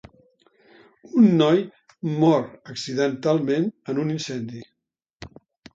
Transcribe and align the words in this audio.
Un 1.23 1.27
noi 1.41 1.61
mor 2.25 2.49
accidentalment 2.75 3.71
en 3.93 4.05
un 4.07 4.17
incendi. 4.19 4.69